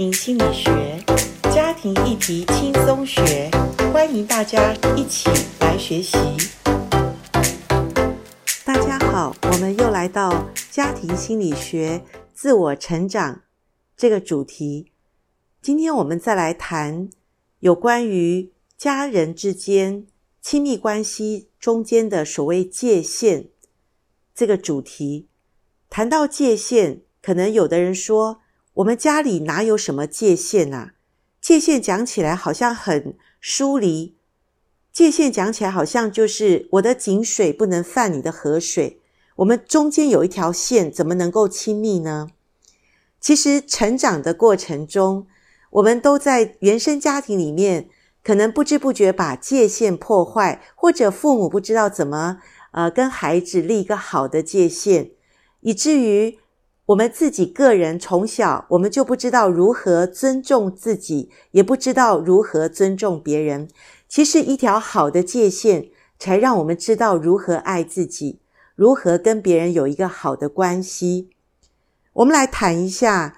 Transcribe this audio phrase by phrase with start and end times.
[0.00, 1.04] 心理学，
[1.52, 3.50] 家庭议题轻松学，
[3.92, 5.28] 欢迎大家一起
[5.60, 6.16] 来学习。
[8.64, 12.02] 大家好，我们又来到家庭心理学、
[12.32, 13.42] 自我成长
[13.96, 14.92] 这个主题。
[15.60, 17.10] 今天我们再来谈
[17.58, 20.06] 有关于家人之间
[20.40, 23.50] 亲密关系中间的所谓界限
[24.34, 25.28] 这个主题。
[25.90, 28.40] 谈到界限，可能有的人说，
[28.74, 30.92] 我们家里哪有什么界限啊？
[31.40, 34.14] 界限讲起来好像很疏离，
[34.92, 39.00] 界限讲起来好像就是我的井水不能犯你的河水，
[39.36, 42.28] 我们中间有一条线，怎么能够亲密呢？
[43.20, 45.26] 其实成长的过程中，
[45.70, 47.88] 我们都在原生家庭里面，
[48.22, 52.38] 可能不知不觉把界限破坏，或者父母不知道怎么
[52.72, 55.10] 呃跟孩子立一个好的界限，
[55.60, 56.38] 以至于
[56.90, 63.68] 我们自己个人从小我们就不知道如何尊重自己，也不知道如何尊重别人。
[64.08, 68.40] 其实一条好的界限，才让我们知道如何爱自己，
[68.74, 71.30] 如何跟别人有一个好的关系。
[72.14, 73.36] 我们来谈一下，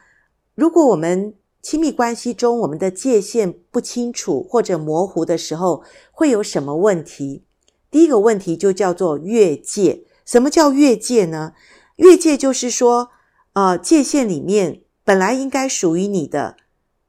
[0.55, 7.45] 如果我们亲密关系中，我们的界限不清楚或者模糊的时候，会有什么问题？
[7.91, 10.05] 第一个问题就叫做越界。
[10.25, 11.53] 什么叫越界呢？
[11.97, 13.11] 越界就是说，
[13.55, 16.57] 呃，界限里面本来应该属于你的，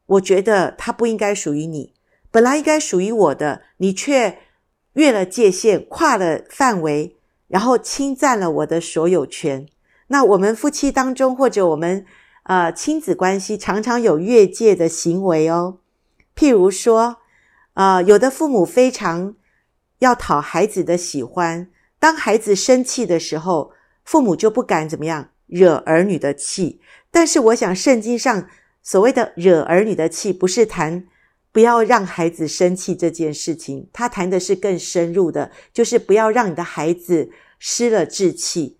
[0.06, 1.94] 我觉得它不应该属于你；
[2.32, 4.40] 本来应该属于我的，你却
[4.94, 7.16] 越了界限，跨了范围，
[7.48, 9.68] 然后侵占了我的所有权。
[10.08, 12.06] 那我们夫妻当中，或者我们
[12.44, 15.78] 呃，亲子关系常常有越界的行为哦。
[16.36, 17.18] 譬如说，
[17.76, 19.36] 呃，有的父母非常
[20.00, 23.72] 要讨孩子的喜欢，当孩子生气的时候，
[24.04, 26.82] 父母就不敢怎么样惹儿女的气。
[27.12, 28.48] 但是，我想圣经上
[28.82, 31.06] 所谓的惹儿女的气，不是谈
[31.52, 38.78] 不要让孩子生气这件事情，他谈的是更深入的，就是不要让你的孩子失了志气。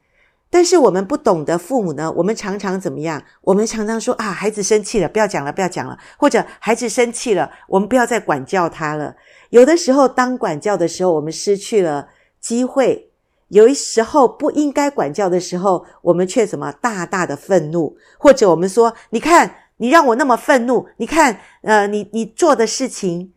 [0.50, 3.24] 但是我们不懂得父母呢，我们常常怎么样？
[3.42, 5.98] 我们常常说啊，孩子生气了，不要讲了，不要讲了。
[6.18, 9.16] 或者孩子生气了，我们不要再管教他了。
[9.50, 12.08] 有的时候，当管教的时候，我们失去了
[12.40, 13.13] 机会；
[13.54, 17.96] 有一时候不应该管教的时候，我们却怎么大大的愤怒？
[18.18, 23.32] 或者我们说，你看，你让我那么愤怒，你看，呃，你你做的事情，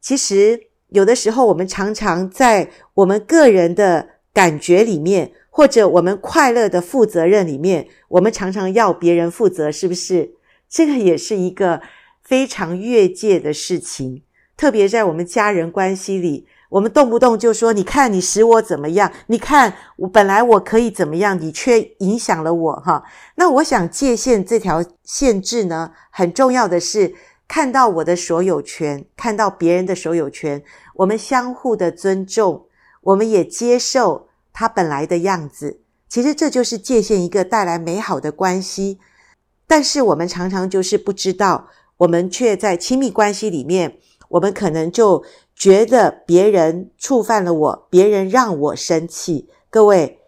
[0.00, 5.32] 其实有的时候，我们常常在我们个人的感觉里面。
[5.54, 10.30] 或者我们快乐的负责任里面，我们常常要别人负责，是不是？
[10.66, 11.82] 这个也是一个
[12.22, 14.22] 非常越界的事情。
[14.56, 19.12] 特别在我们家人关系里，我们动不动就说：“你看，你使我怎么样？
[19.26, 27.14] 你看，我本来我可以怎么样，你却影响了我。”哈，那我想界限这条限制呢，很重要的是
[27.46, 30.62] 看到我的所有权，看到别人的所有权，
[30.94, 32.64] 我们相互的尊重，
[33.02, 34.28] 我们也接受。
[34.54, 35.80] 他本来的样子，
[36.10, 38.98] 其实这就是界限一个带来美好的关系。
[39.66, 43.96] 但是我们常常就是不知道，我们却在亲密关系里面，
[44.32, 45.22] 我们可能就
[45.54, 49.48] 觉得别人触犯了我，别人让我生气。
[49.68, 50.20] 各位，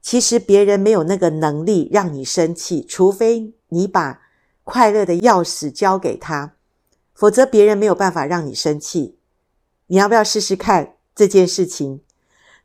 [0.00, 4.20] 其实别人没有那个能力让你生气，除非你把
[4.64, 6.54] 快乐的钥匙交给他，
[7.14, 9.16] 否则别人没有办法让你生气。
[9.86, 12.00] 你要不要试试看这件事情？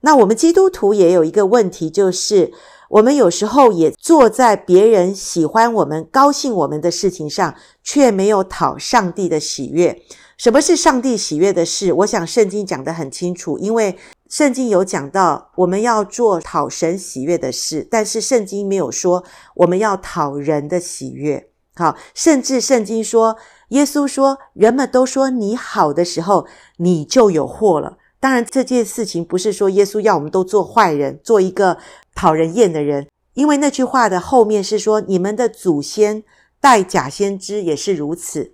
[0.02, 2.52] 那我们基督徒也有一个问题，就是
[2.90, 7.54] 我们有时候也坐在别人喜欢我们、高兴我们的事情上，
[7.84, 10.02] 却没有讨上帝的喜悦。
[10.38, 11.92] 什么是上帝喜悦的事？
[11.92, 13.98] 我想圣经讲得很清楚，因为
[14.30, 19.24] 圣经有讲到我们要做讨神喜悦的事，但是圣经没有说
[19.56, 21.50] 我们要讨人的喜悦。
[21.76, 23.38] 好，甚至圣经说，
[23.70, 26.48] 耶稣说，人们都说你好的时候，
[26.78, 27.98] 你就有祸了。
[28.20, 31.78] 当然，这件事情不是说耶稣要我们都做坏人，做一个
[32.16, 36.24] 讨人厌的人，因为那句话的后面是说，你们的祖先
[36.60, 38.54] 带假先知也是如此，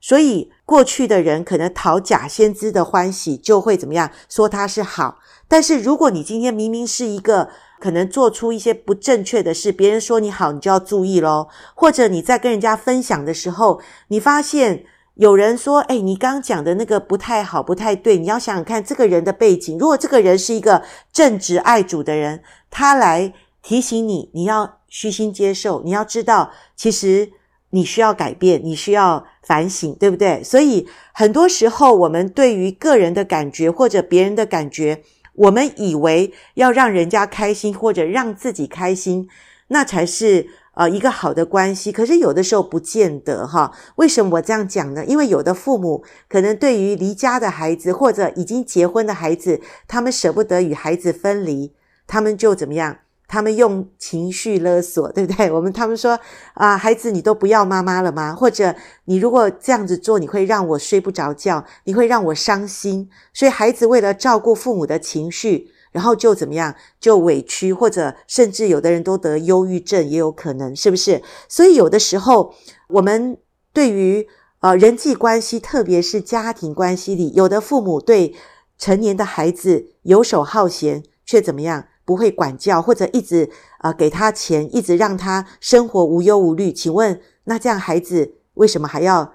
[0.00, 5.18] 所以过去的人可能讨假先知的欢喜，就会怎么样说他是好。
[5.46, 11.48] 但是如果你今天明明是一个可能做出一些不正确的事，别人说你好，你就要注意咯。
[11.74, 14.86] 或者你在跟人家分享的时候，你发现。
[15.14, 18.18] 有人说：“诶，你刚刚讲的那个不太好，不太对。
[18.18, 19.78] 你要想想看，这个人的背景。
[19.78, 20.82] 如果这个人是一个
[21.12, 23.32] 正直爱主的人，他来
[23.62, 25.82] 提醒你，你要虚心接受。
[25.84, 27.30] 你要知道，其实
[27.70, 30.42] 你需要改变，你需要反省，对不对？
[30.42, 39.28] 所以很多时候，我们对于个人的感觉或者别人的感觉，我们以为要让人家开心或者让自己开心，
[39.68, 41.90] 那才是呃一个好的关系。
[41.90, 43.72] 可是有的时候不见得哈。
[43.96, 45.04] 为什么我这样讲呢？
[45.04, 51.72] 因为有的父母可能对于离家的孩子或者已经结婚的孩子，他们舍不得与孩子分离，
[52.06, 52.98] 他们就怎么样？
[53.26, 55.50] 他们用情绪勒索，对不对？
[55.50, 56.20] 我们他们说
[56.52, 58.34] 啊，孩子，你都不要妈妈了吗？
[58.34, 58.74] 或者
[59.06, 63.08] 你如果这样子做，你会让我睡不着觉，你会让我伤心。
[63.32, 71.22] 所以孩子为了照顾父母的情绪，然后就怎么样，就委屈，或者甚至有的人都得忧郁症，也有可能，是不是？
[71.48, 72.52] 所以有的时候，
[72.88, 73.38] 我们
[73.72, 74.26] 对于
[74.58, 78.34] 呃人际关系，特别是家庭关系里，有的父母对
[78.76, 81.86] 成年的孩子游手好闲，却怎么样？
[82.04, 83.48] 不会管教，或者一直
[83.78, 86.72] 啊、呃、给他钱，一直让他生活无忧无虑。
[86.72, 89.32] 请问，那这样孩子为什么还要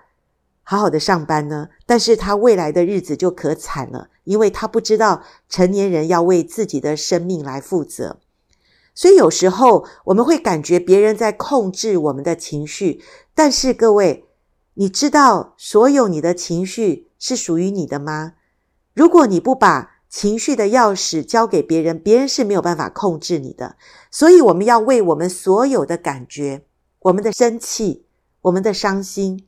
[0.63, 1.69] 好好的上班呢？
[1.85, 8.19] 但是他未来的日子就可惨了，因为他不知道成年人要为自己的生命来负责。
[8.93, 13.01] 所以有时候我们会感觉别人在控制我们的情绪，
[13.33, 14.25] 但是各位，
[14.75, 18.33] 你知道所有你的情绪是属于你的吗？
[18.93, 23.77] 如果你不把情绪的钥匙交给别人，别人是没有办法控制你的。
[24.11, 26.65] 所以我们要为我们所有的感觉、
[26.99, 28.05] 我们的生气、
[28.43, 29.47] 我们的伤心、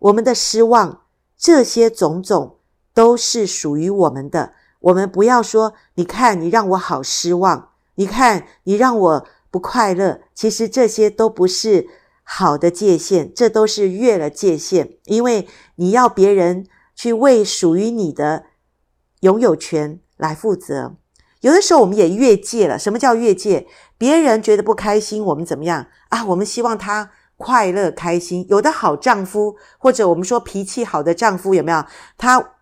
[0.00, 1.02] 我们的失望，
[1.38, 2.55] 这些种种
[2.96, 4.54] 都是属于我们的。
[4.80, 10.22] 我们不要说，你看你让我好失望，你看你让我不快乐。
[10.34, 11.86] 其实这些都不是
[12.22, 18.46] 好的界限，这都是越了界限，因为你要别人去为属于你的。
[19.20, 20.94] 拥有权来负责，
[21.40, 22.78] 有的时候我们也越界了。
[22.78, 23.66] 什么叫越界？
[23.96, 26.22] 别人觉得不开心，我们怎么样啊？
[26.26, 28.46] 我们希望他快乐开心。
[28.50, 31.82] 有的好丈夫，或者我们说脾气好的丈夫，有没有？
[32.18, 32.55] 他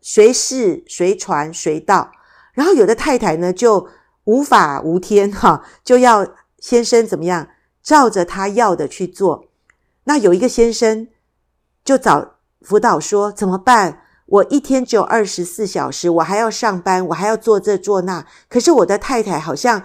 [0.00, 2.10] 随事随传随到。
[2.52, 3.88] 然后有的太太呢，就
[4.24, 6.26] 无法无天哈， 就要
[6.58, 7.48] 先生怎么样，
[7.82, 9.46] 照着他要的去做。
[10.04, 11.08] 那有一个先生
[11.84, 14.02] 就找辅导说怎么办？
[14.26, 18.24] 我一天只有二十四小时，我还要上班，我还要做这做那。
[18.48, 19.82] 可是我的太太好像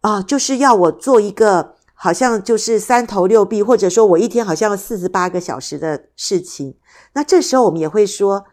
[0.00, 6.76] 啊、就是要我做一个，好像就是三头六臂，或者说我一天好像四十八个小时的事情。
[7.14, 8.44] 那这时候我们也会说，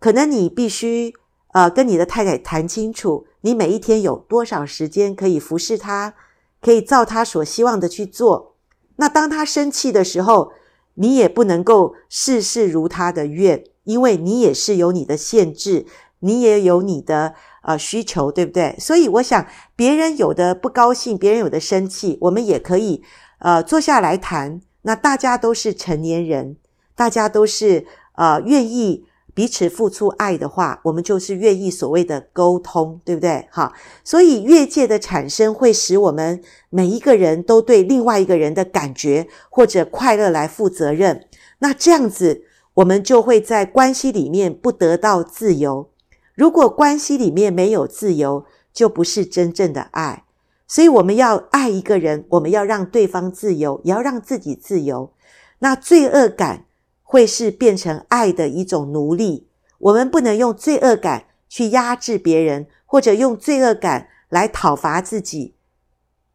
[0.00, 1.14] 可能你必须
[1.52, 6.14] 呃跟你的太太谈清楚，你每一天有多少时间可以服侍她，
[6.60, 8.56] 可以照她所希望的去做。
[8.96, 10.52] 那当她生气的时候，
[10.94, 13.62] 你也不能够事事如她的愿。
[13.84, 15.86] 因为你也是有你的限制，
[16.20, 18.76] 你也有你的呃需求，对不对？
[18.78, 23.02] 所以我想，别人有的不高兴，别人有的生气，我们也可以
[23.38, 24.60] 呃坐下来谈。
[24.82, 26.56] 那大家都是成年人，
[26.94, 33.46] 大家都是呃愿意彼此付出爱的话，我们就是愿意所谓的沟通，对不对？
[33.50, 33.72] 好，
[34.04, 41.26] 所以越界的产生会使我们每一个人都对另外一个人的感觉或者快乐来负责任。
[41.58, 42.44] 那这样子。
[42.74, 45.90] 我们就会在关系里面不得到自由。
[46.34, 50.24] 如果关系里面没有自由，就不是真正的爱。
[50.68, 55.12] 所以我们要爱一个人，我们要让对方自由，也要让自己自由。
[55.58, 56.66] 那罪恶感
[57.10, 59.48] 会是变成爱的一种奴隶。
[59.78, 65.56] 我们不能用罪恶感去压制别人，或者用罪恶感来讨伐自己。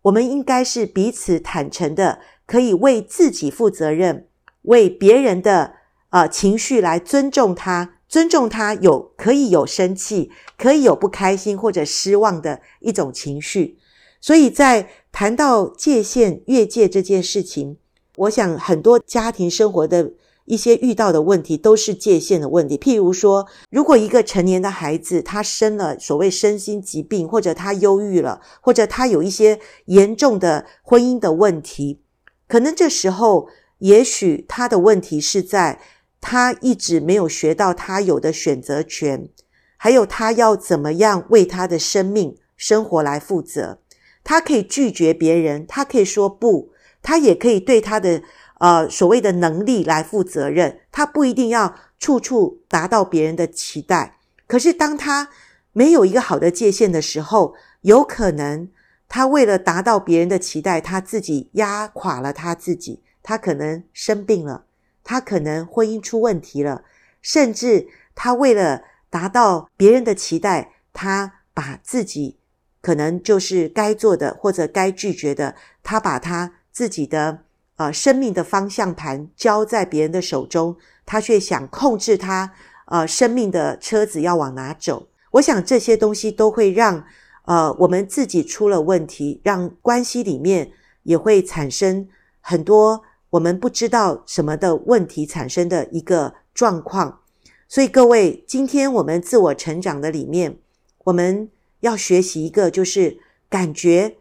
[0.01, 4.27] 我们应该是彼此坦诚的，可以为自己负责任，
[4.63, 5.75] 为别人的。
[6.09, 13.77] 啊、呃，情绪来尊重他，尊重他有可以有生气，可以有不开心或者失望的一种情绪。
[14.21, 17.77] 所以在谈到界限越界这件事情，
[18.15, 20.13] 我想很多家庭生活的
[20.45, 22.77] 一些遇到的问题都是界限的问题。
[22.77, 32.01] 譬如说，如果一个成年的孩子他生了所谓身心疾病，或者他忧郁了，或者他有一些严重的婚姻的问题，
[32.47, 33.49] 可能这时候
[33.79, 35.81] 也许他的问题是在。
[36.27, 39.29] 他一直没有学到他有的选择权，
[39.77, 43.77] 还有他要怎么样为他的生命生活来负责。
[44.23, 46.71] 他可以拒绝别人，他可以说不，
[47.03, 48.23] 他也可以对他的
[48.59, 50.79] 呃所谓的能力来负责任。
[50.91, 54.17] 他不一定要处处达到别人的期待。
[54.47, 55.29] 可是当他
[55.73, 58.69] 没有一个好的界限的时候，有可能
[59.07, 64.65] 他为了达到别人的期待，他自己压垮了他自己，他可能生病了。
[65.03, 66.83] 他可能婚姻出问题了，
[67.21, 72.37] 甚至他为了达到别人的期待，他把自己
[72.81, 77.44] 可能就是该做的或者该拒绝的，他把他自己的
[77.77, 82.51] 呃生命的方向盘交在别人的手中，他却想控制他
[82.85, 85.07] 呃生命的车子要往哪走。
[85.31, 87.05] 我想这些东西都会让
[87.43, 90.71] 呃我们自己出了问题，让关系里面
[91.03, 92.07] 也会产生
[92.39, 97.19] 很多我们不知道什么的问题产生的一个状况。
[97.67, 100.57] 所以各位，今天我们自我成长的里面，
[101.05, 101.49] 我们
[101.81, 103.17] 要学习一个，就是
[103.49, 104.15] 感觉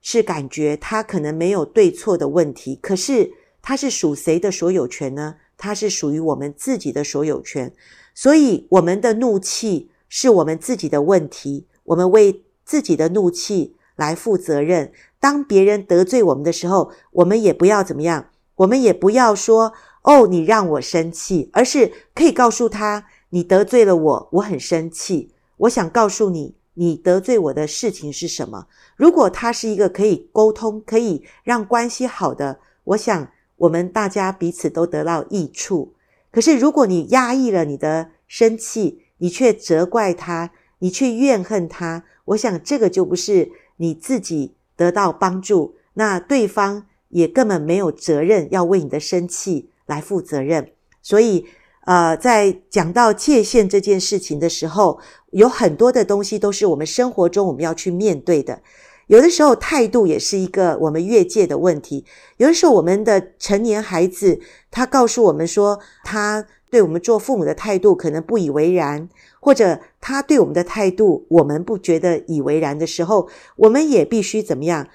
[0.00, 5.36] 是感觉，它可能没有对错的问题，可是它是属谁的所有权呢？
[5.56, 7.72] 它是属于我们自己的所有权。
[8.14, 14.92] 所以我们的怒气是我们自己的问题，我们为自己的怒气来负责任。
[15.18, 19.72] 当别人得罪我们的时候，我们也不要怎么样，我们也不要说。
[20.02, 25.34] 哦，你让我生气，而是可以告诉他，你得罪了我，我很生气。
[25.58, 28.66] 我想告诉你，你得罪我的事情是什么？
[28.96, 35.92] 如果他是一个可以沟通、可以让关系好的，我想我们大家彼此都得到益处。
[36.30, 50.72] 可是如果你压抑了你的生气，你却责怪他，你却怨恨他，我想这个就不是你自己得到帮助，那对方也根本没有责任要为你的生气来负责任，
[51.02, 51.44] 所以，
[51.86, 58.60] 呃，在讲到界限这件事情的时候，有很多的东西都是我们生活中我们要去面对的。
[59.06, 62.04] 有的时候态度也是一个我们越界的问题。
[62.36, 64.38] 有的时候我们的成年孩子，
[64.70, 69.08] 他告诉我们说，他对我们做父母的态度可能不以为然，
[69.40, 74.86] 或者他对我们的态度我们不觉得以为然的时候，我们也必须怎么样？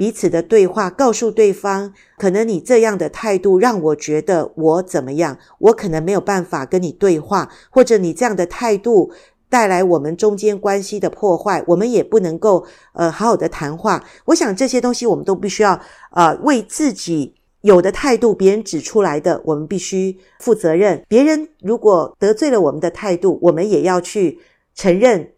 [0.00, 9.12] 彼此的对话，告诉对方，可能你这样的态度让我觉得我怎么样，我可能没有办法跟你对话，或者你这样的态度
[9.50, 12.64] 带来我们中间关系的破坏，我们也不能够
[12.94, 14.02] 呃好好的谈话。
[14.24, 15.78] 我想这些东西我们都必须要
[16.12, 21.04] 呃为自己有的态度，别人指出来的，我们必须负责任。
[21.08, 24.38] 别人如果得罪了我们的态度，我们也要去
[24.74, 25.32] 承认，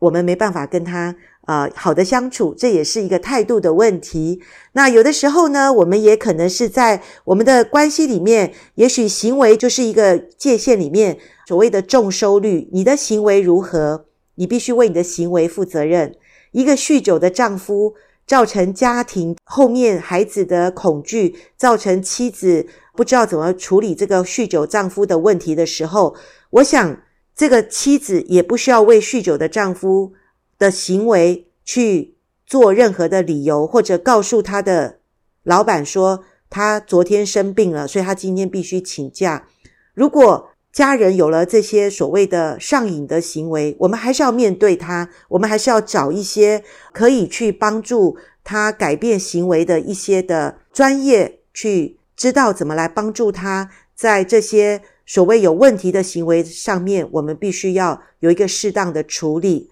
[0.00, 1.14] 我们没办法跟他。
[1.48, 4.42] 啊、好的相处，这也是一个态度的问题。
[4.72, 12.68] 那有的时候呢，我们也可能是在我们的关系里面，也许行为就是一个界限里面所谓的重收率。
[12.70, 16.14] 你的行为如何，你必须为你的行为负责任。
[16.52, 17.94] 一个酗酒的丈夫，
[18.26, 26.14] 造成家庭后面孩子的恐惧，造成妻子不知道怎么处理这个酗酒丈夫的问题的时候，
[26.50, 27.00] 我想
[27.34, 30.12] 这个妻子也不需要为酗酒的丈夫。
[30.58, 34.98] 的行为去做任何的理由，或者告诉他的
[35.42, 39.46] 老板说他昨天生病了，所以他今天必须请假。
[39.94, 46.62] 如果家人有了这些所谓的上瘾的行为，我们还是要面对他，我们还是要找一些
[46.92, 59.70] 可以去帮助他改变行为的一些的专业，去知道怎么来帮助他，在这些所谓有问题的行为上面，我们必须要有一个适当的处理。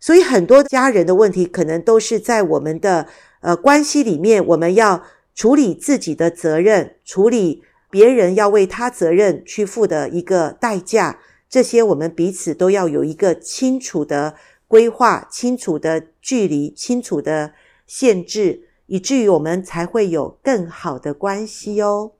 [0.00, 3.06] 所以很多家人的问题，可能都是在我们的
[3.40, 5.02] 呃关系里面，我们要
[5.34, 11.18] 处理自己的责任，处理别人要为他责任去付的一个代价。
[11.48, 14.34] 这些我们彼此都要有一个清楚的
[14.66, 17.52] 规划、清楚的距离、清楚的
[17.86, 22.12] 限制，以至于我们才会有更好的关系哦。